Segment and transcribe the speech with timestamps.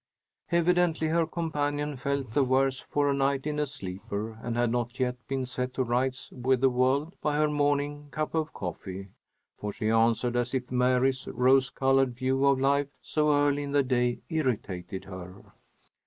[0.51, 4.99] Evidently her companion felt the worse for a night in a sleeper and had not
[4.99, 9.09] yet been set to rights with the world by her morning cup of coffee,
[9.59, 13.83] for she answered as if Mary's rose colored view of life so early in the
[13.83, 15.53] day irritated her.